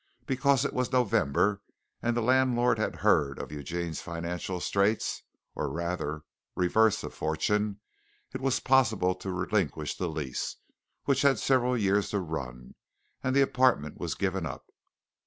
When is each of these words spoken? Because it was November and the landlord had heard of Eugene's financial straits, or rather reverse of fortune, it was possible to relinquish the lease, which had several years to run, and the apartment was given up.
Because 0.25 0.65
it 0.65 0.73
was 0.73 0.91
November 0.91 1.61
and 2.01 2.17
the 2.17 2.23
landlord 2.23 2.79
had 2.79 2.95
heard 3.05 3.37
of 3.37 3.51
Eugene's 3.51 4.01
financial 4.01 4.59
straits, 4.59 5.21
or 5.53 5.69
rather 5.69 6.23
reverse 6.55 7.03
of 7.03 7.13
fortune, 7.13 7.79
it 8.33 8.41
was 8.41 8.59
possible 8.59 9.13
to 9.13 9.31
relinquish 9.31 9.95
the 9.95 10.07
lease, 10.09 10.55
which 11.05 11.21
had 11.21 11.37
several 11.37 11.77
years 11.77 12.09
to 12.09 12.19
run, 12.19 12.73
and 13.23 13.35
the 13.35 13.41
apartment 13.43 13.99
was 13.99 14.15
given 14.15 14.43
up. 14.43 14.65